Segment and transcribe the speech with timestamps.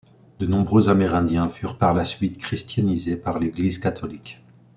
[0.39, 4.41] De nombreux amérindiens furent par la suite christianisé par l'église catholique.